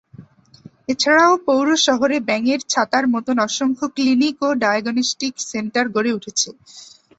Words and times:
এছাড়াও 0.89 1.33
পৌর 1.47 1.67
শহরে 1.85 2.17
ব্যাঙের 2.27 2.59
ছাতার 2.69 3.05
মতন 3.13 3.37
অসংখ্য 3.39 3.85
ক্লিনিক 3.95 4.37
ও 4.41 4.59
ডায়াগনস্টিক 4.61 5.33
সেন্টার 5.49 5.85
গড়ে 5.95 6.11
উঠেছে। 6.17 6.49